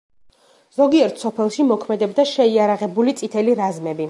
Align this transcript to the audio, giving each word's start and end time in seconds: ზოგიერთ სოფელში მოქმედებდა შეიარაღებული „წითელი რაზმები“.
ზოგიერთ 0.77 1.21
სოფელში 1.25 1.67
მოქმედებდა 1.73 2.27
შეიარაღებული 2.33 3.19
„წითელი 3.23 3.59
რაზმები“. 3.63 3.99